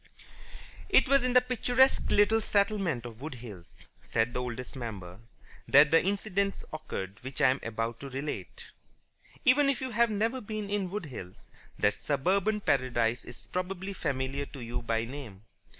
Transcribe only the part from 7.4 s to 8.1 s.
am about to